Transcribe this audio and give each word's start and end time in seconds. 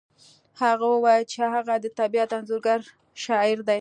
هغې 0.61 0.87
وویل 0.91 1.23
چې 1.31 1.39
هغه 1.55 1.73
د 1.83 1.87
طبیعت 1.99 2.29
انځورګر 2.37 2.79
شاعر 3.23 3.57
دی 3.67 3.69